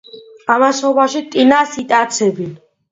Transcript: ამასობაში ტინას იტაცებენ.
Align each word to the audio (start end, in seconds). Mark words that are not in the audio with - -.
ამასობაში 0.53 1.23
ტინას 1.37 1.81
იტაცებენ. 1.87 2.57